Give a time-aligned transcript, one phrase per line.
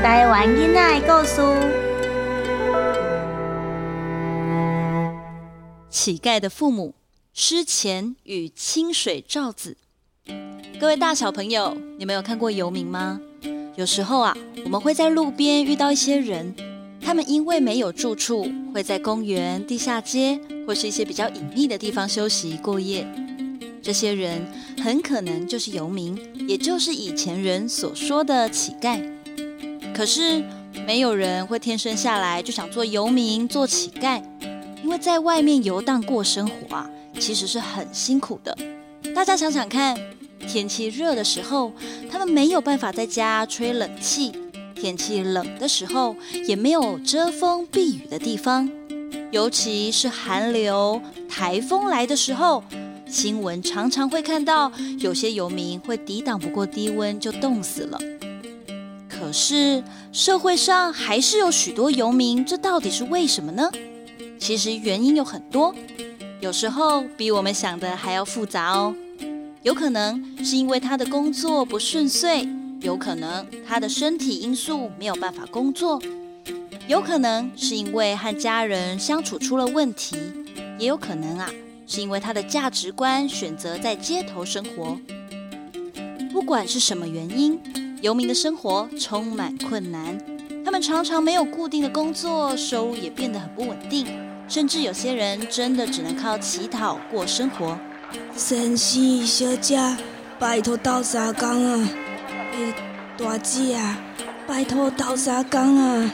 [0.00, 1.42] 台湾囡仔的故事。
[5.90, 6.94] 乞丐的父母
[7.34, 9.76] 失钱与清水照子。
[10.78, 13.20] 各位大小朋友，你们有看过游民吗？
[13.74, 16.54] 有时候啊，我们会在路边遇到一些人，
[17.00, 23.04] 他们因为没有住处，会在公园、地下街或是一些比较隐秘的地方休息过夜。
[23.82, 24.46] 这些人
[24.80, 26.16] 很可能就是游民，
[26.48, 29.02] 也就是以前人所说的乞丐。
[29.98, 30.44] 可是，
[30.86, 34.22] 没有人会天生下来就想做游民、做乞丐，
[34.80, 38.56] 因为在外面游荡过生活啊，其实是很辛苦的。
[39.12, 39.98] 大家想想看。
[40.46, 41.72] 天气热的时候，
[42.08, 44.30] 他们没有办法在家吹冷气；
[44.72, 46.14] 天气冷的时候，
[46.46, 48.70] 也没有遮风避雨的地方。
[49.32, 52.62] 尤其是寒流、台风来的时候，
[53.06, 54.70] 新闻常常会看到
[55.00, 57.98] 有些游民会抵挡不过低温就冻死了。
[59.28, 63.70] 可是社会上还是有许多游民，这到底是为什么呢？
[64.38, 65.74] 其实原因有很多，
[66.40, 68.94] 有时候比我们想的还要复杂哦。
[69.62, 72.48] 有可能是因为他的工作不顺遂，
[72.80, 76.00] 有可能他的身体因素没有办法工作，
[76.86, 80.16] 有可能是因为和家人相处出了问题，
[80.78, 81.50] 也有可能啊
[81.86, 84.98] 是因为他的价值观选择在街头生活。
[86.32, 87.60] 不管是什么原因，
[88.00, 90.16] 游民的生活充满困难，
[90.64, 94.06] 他们常常没有固定的工作，收入也变得很不稳定，
[94.46, 97.76] 甚至有些人真的只能靠乞讨过生活。
[98.36, 99.78] 先生、小姐，
[100.38, 101.88] 拜托斗三工啊！
[102.52, 102.74] 诶，
[103.18, 103.98] 大姐啊，
[104.46, 106.12] 拜托斗三工啊！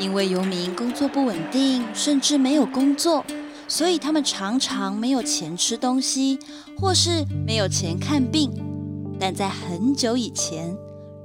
[0.00, 3.24] 因为游民工作不稳定，甚至没有工作，
[3.68, 6.40] 所以他们常常没有钱吃东西，
[6.76, 8.50] 或是没有钱看病。
[9.20, 10.76] 但在很久以前，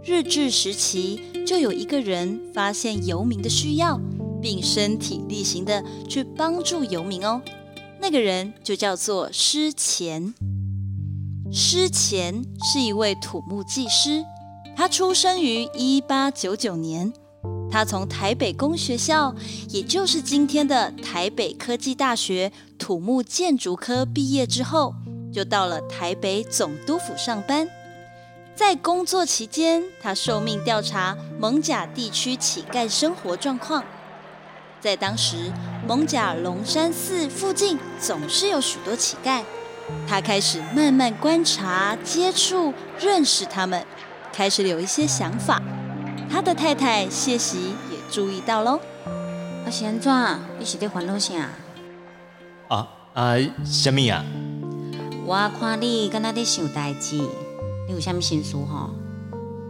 [0.06, 3.98] 日治时期，就有一个人发现游民的需要，
[4.42, 7.42] 并身体力行的去帮助游民哦。
[8.02, 10.34] 那个人就叫做施钱。
[11.52, 14.26] 施钱是一位土木技师，
[14.76, 17.14] 他出生于一八九九年。
[17.72, 19.34] 他从台北工学校，
[19.70, 24.94] 也就是今天的台北科技大学土木建筑科毕业之后，
[25.32, 27.68] 就到了台北总督府上班。
[28.56, 33.84] 在工作期间，他受命调查蒙甲地区乞丐生活状况。
[34.80, 35.52] 在当时，
[35.88, 39.42] 蒙甲龙山寺附近总是有许多乞丐。
[40.08, 43.84] 他开始慢慢观察、接触、认识他们，
[44.32, 45.60] 开始有一些想法。
[46.30, 48.80] 他的太太谢喜也注意到喽。
[49.66, 50.12] 阿贤怎？
[50.60, 51.50] 你是在烦恼啥？
[52.68, 54.24] 啊啊，什么啊？
[55.26, 57.20] 我看你敢若在想代志，
[57.86, 58.90] 你有啥物心事吼？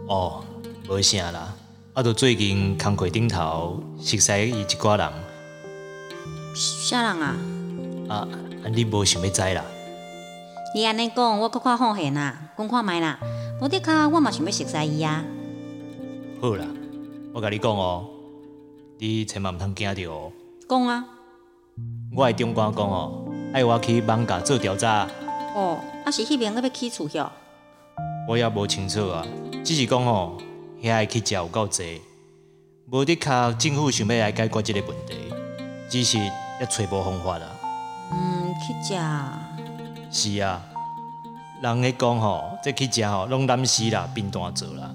[0.06, 0.44] 哦，
[0.88, 1.54] 无啥啦。
[1.94, 2.02] 啊！
[2.02, 5.08] 都最近工课顶头熟悉伊一寡人，
[6.56, 7.36] 啥人啊？
[8.08, 8.28] 啊！
[8.72, 9.64] 你无想要知啦？
[10.74, 13.18] 你安尼讲，我搁看放下啦，讲看卖啦。
[13.60, 15.24] 无的卡，我嘛想要熟悉伊啊。
[16.40, 16.66] 好啦，
[17.32, 18.06] 我甲你讲哦，
[18.98, 20.30] 你千万毋通惊着哦。
[20.68, 21.04] 讲啊！
[22.16, 25.08] 我的长官讲哦，爱我去网架做调查。
[25.56, 27.30] 哦，啊是迄边要要起厝哟。
[28.28, 29.26] 我也无清楚啊，
[29.64, 30.38] 只是讲吼。
[30.82, 32.02] 遐去食有够济，
[32.90, 35.14] 无的确政府想要来解决即个问题，
[35.88, 36.30] 只是也
[36.68, 37.46] 找无方法啦。
[38.12, 39.00] 嗯，去食。
[40.10, 40.62] 是啊，
[41.62, 44.94] 人咧讲吼，这去食吼，拢难死啦，变单做啦。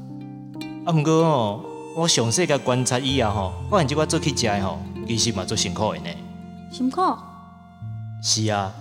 [0.85, 1.65] 啊，毋过吼，
[1.95, 6.09] 我详细甲观察以后吼，发现即我做去食的吼，其实嘛做辛苦的呢。
[6.71, 7.01] 辛苦？
[8.21, 8.71] 是啊，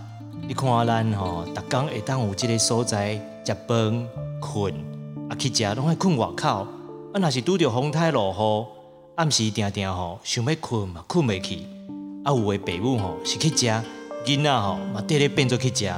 [0.46, 3.14] 你看咱吼，逐工会当有即个所在
[3.46, 4.06] 食饭、
[4.40, 4.72] 困，
[5.28, 6.66] 啊去食拢爱困外口。
[7.12, 8.66] 啊，若是拄着风台落雨，
[9.16, 11.56] 暗时定定吼，想要困嘛困袂去。
[12.24, 13.66] 啊，有诶父母吼是去食，
[14.26, 15.90] 囡仔吼嘛得咧变做去食，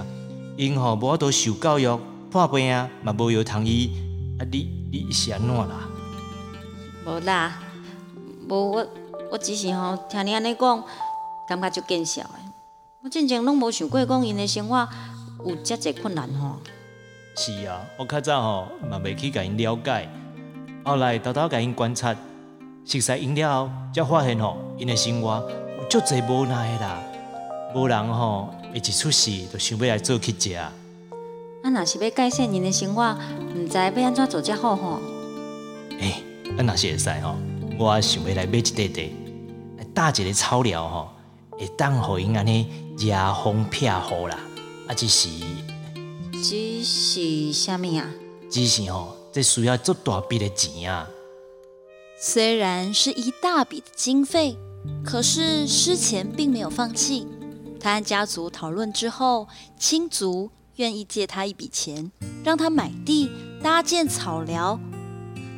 [0.56, 1.98] 因吼无法度受教育，
[2.30, 3.90] 破病啊嘛无药通医。
[4.38, 5.88] 啊，你你是安怎啦？
[7.04, 7.58] 无啦，
[8.48, 8.86] 无我
[9.32, 10.84] 我只是吼听你安尼讲，
[11.48, 12.52] 感觉就见笑诶。
[13.02, 14.88] 我真正拢无想过讲因诶生活
[15.44, 16.56] 有遮济困难吼。
[17.36, 20.08] 是啊，我较早吼嘛未去甲因了解。
[20.84, 22.14] 后来偷偷甲因观察，
[22.84, 25.42] 熟悉因了后，才发现吼，因的生活
[25.78, 26.98] 有足侪无奈的啦。
[27.74, 30.54] 无人吼会一出事就想要来做乞食。
[30.54, 30.72] 啊，
[31.62, 33.16] 若是要改善因的生活，
[33.54, 35.00] 毋知要安怎做才好吼？
[36.00, 36.22] 诶，
[36.58, 37.36] 啊，若是会使吼，
[37.78, 39.14] 我想要来买一块地，
[39.94, 41.08] 搭一个草料吼，
[41.52, 42.66] 会当互因安尼
[42.98, 44.38] 遮风避雨啦。
[44.88, 45.28] 啊，只是，
[46.42, 48.10] 只是虾米啊？
[48.50, 49.16] 只是哦。
[49.32, 51.08] 这需要足大笔的钱啊！
[52.20, 54.56] 虽然是一大笔的经费，
[55.04, 57.28] 可是诗前并没有放弃。
[57.78, 59.46] 他和家族讨论之后，
[59.78, 62.10] 亲族愿意借他一笔钱，
[62.42, 63.30] 让他买地
[63.62, 64.80] 搭建草寮。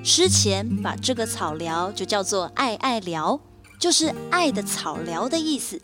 [0.04, 3.40] 诗前把这个草寮就叫做“爱爱寮”，
[3.80, 5.80] 就是“爱的草寮”的意思。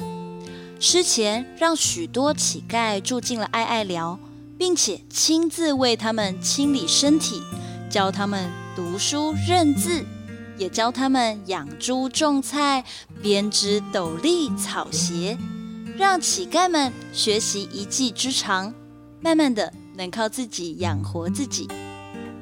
[0.78, 4.18] 诗前让许多乞丐住进了爱爱寮，
[4.58, 7.40] 并且亲自为他们清理身体，
[7.88, 10.04] 教他们读书认字。
[10.58, 12.84] 也教他们养猪、种菜、
[13.22, 15.38] 编织斗笠、草鞋，
[15.96, 18.74] 让乞丐们学习一技之长，
[19.20, 21.68] 慢慢的能靠自己养活自己。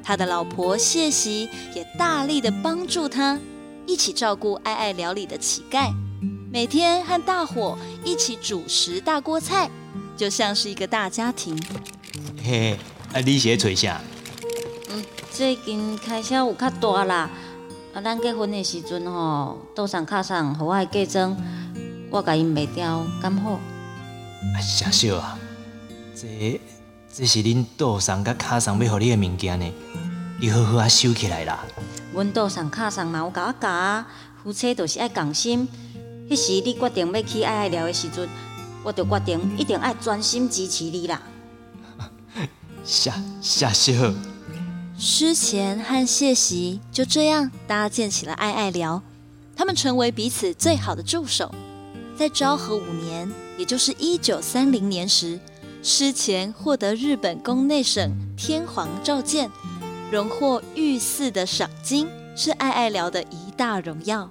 [0.03, 3.37] 他的老婆谢喜也大力的帮助他，
[3.85, 5.93] 一起照顾爱爱料理的乞丐，
[6.51, 9.69] 每天和大伙一起煮食大锅菜，
[10.17, 11.55] 就像是一个大家庭。
[12.43, 12.77] 嘿，
[13.13, 14.01] 啊，你是咧做啥？
[14.89, 17.29] 嗯，最近开销有较大啦。
[17.93, 21.37] 啊，咱结婚的时阵吼，桌上卡上，互我的嫁妆，
[22.09, 23.53] 我甲因卖掉，敢好？
[23.53, 25.37] 啊，谢小啊，
[26.15, 26.61] 这
[27.13, 29.73] 这是恁桌上甲卡上要互你的物件呢，
[30.39, 31.65] 你好好啊收起来啦。
[32.13, 34.05] 阮桌上卡上嘛有甲我教，
[34.43, 35.67] 夫妻就是爱共心。
[36.29, 38.27] 迄时你决定要去爱爱聊的时阵，
[38.83, 41.21] 我就决定一定爱专心支持你啦。
[42.87, 43.11] 谢
[43.41, 44.13] 谢小。
[44.97, 49.03] 诗前和谢席就这样搭建起了爱爱聊，
[49.57, 51.53] 他们成为彼此最好的助手。
[52.17, 55.37] 在昭和五年，也就是一九三零年时，
[55.83, 59.51] 诗前获得日本宫内省天皇召见，
[60.09, 62.07] 荣获御赐的赏金，
[62.37, 64.29] 是爱爱聊的一大荣耀。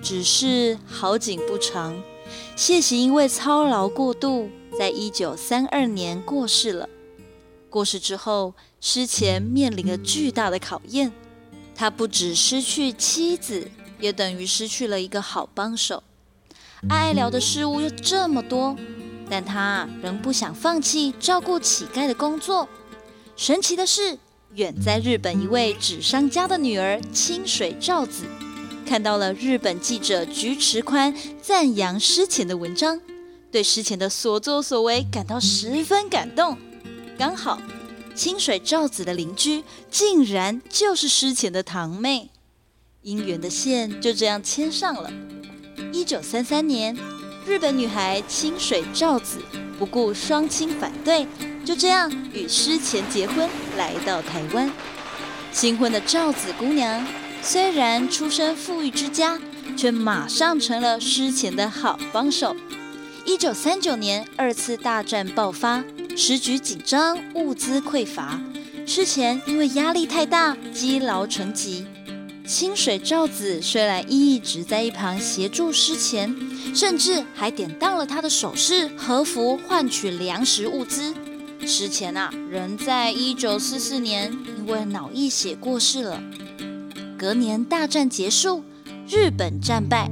[0.00, 2.00] 只是好景不长，
[2.54, 6.88] 谢席因为操劳过度，在一九三二年过世了。
[7.68, 11.12] 过世之后，诗前面临了巨大的考验。
[11.74, 13.70] 他不止失去妻子，
[14.00, 16.02] 也等于失去了一个好帮手。
[16.88, 18.76] 爱聊的事物又这么多，
[19.30, 22.68] 但他仍不想放弃照顾乞丐的工作。
[23.36, 24.18] 神奇的是，
[24.54, 28.24] 远在日本一位纸商家的女儿清水照子，
[28.86, 33.00] 看到了日本记者菊池宽赞扬诗前的文章，
[33.52, 36.58] 对诗前的所作所为感到十分感动。
[37.18, 37.60] 刚好，
[38.14, 42.30] 清水照子的邻居竟然就是诗前的堂妹，
[43.02, 45.10] 姻缘的线就这样牵上了。
[45.92, 46.96] 一九三三年，
[47.44, 49.42] 日本女孩清水照子
[49.80, 51.26] 不顾双亲反对，
[51.64, 54.70] 就这样与诗前结婚，来到台湾。
[55.50, 57.04] 新婚的照子姑娘
[57.42, 59.40] 虽然出身富裕之家，
[59.76, 62.54] 却马上成了诗前的好帮手。
[63.24, 65.82] 一九三九年，二次大战爆发。
[66.18, 68.40] 时局紧张，物资匮乏，
[68.84, 71.86] 事前因为压力太大，积劳成疾。
[72.44, 76.34] 清水照子虽然一直在一旁协助诗前，
[76.74, 81.14] 甚至还典当了他的首饰和服，换取粮食物资。
[81.64, 86.20] 诗前啊，人在一九四四年因为脑溢血过世了。
[87.16, 88.64] 隔年大战结束，
[89.08, 90.10] 日本战败，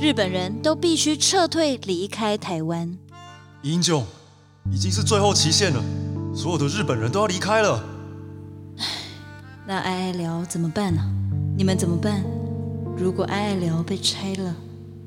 [0.00, 2.98] 日本人都必须撤退离开台湾。
[3.62, 4.04] 英雄。
[4.70, 5.82] 已经是最后期限了，
[6.34, 7.82] 所有的日本人都要离开了。
[8.78, 8.84] 唉，
[9.66, 11.02] 那爱爱聊怎么办呢？
[11.56, 12.22] 你们怎么办？
[12.96, 14.54] 如果爱爱聊被拆了，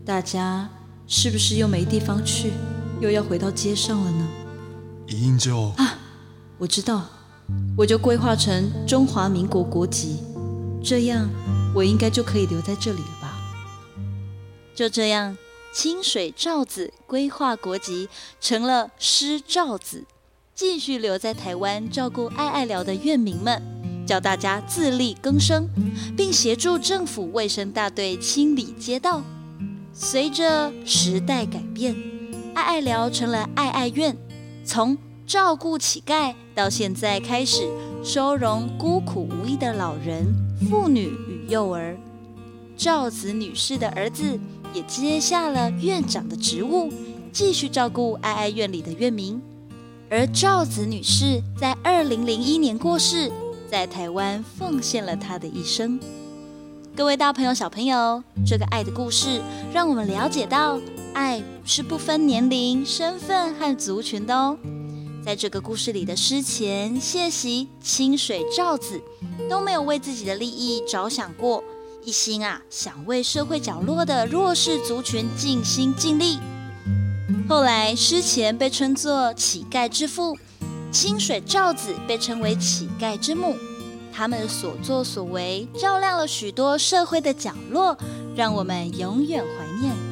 [0.06, 0.70] 大家
[1.08, 2.52] 是不是又没地方去，
[3.00, 4.28] 又要回到街上了呢？
[5.08, 5.96] 英就啊，
[6.58, 7.06] 我知道，
[7.78, 10.20] 我就规划成中华民国国籍，
[10.84, 11.30] 这样
[11.76, 13.42] 我应该就可以留在这里了吧？
[14.76, 15.38] 就这样。
[15.74, 18.10] 清水照子规划国籍，
[18.40, 20.04] 成了施照子，
[20.54, 23.62] 继续留在台湾照顾爱爱寮的院民们，
[24.06, 25.68] 教大家自力更生，
[26.18, 29.22] 并协助政府卫生大队清理街道。
[29.94, 31.96] 随着时代改变，
[32.54, 34.18] 爱爱寮成了爱爱院，
[34.66, 37.64] 从照顾乞丐到现在开始
[38.04, 40.26] 收容孤苦无依的老人、
[40.70, 41.98] 妇女与幼儿。
[42.76, 44.40] 照子女士的儿子。
[44.74, 46.90] 也接下了院长的职务，
[47.32, 49.42] 继续照顾爱爱院里的院民。
[50.10, 53.32] 而赵子女士在二零零一年过世，
[53.70, 56.00] 在台湾奉献了她的一生。
[56.96, 59.42] 各位大朋友、小朋友，这个爱的故事
[59.74, 60.80] 让我们了解到，
[61.14, 64.58] 爱是不分年龄、身份和族群的哦。
[65.26, 69.00] 在这个故事里的诗前、谢席、清水、赵子
[69.50, 71.64] 都没有为自己的利益着想过。
[72.04, 76.40] 一心啊，想为社会角落的弱势族群尽心尽力。
[77.48, 80.38] 后来，诗前被称作乞丐之父，
[80.92, 83.56] 清水照子被称为乞丐之母。
[84.12, 87.98] 他们所作所为照亮了许多社会的角落，
[88.36, 90.11] 让我们永远怀念。